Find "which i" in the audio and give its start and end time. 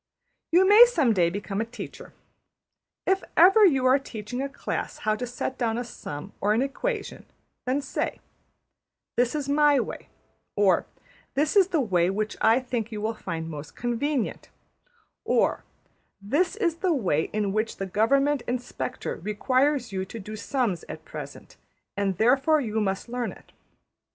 12.09-12.59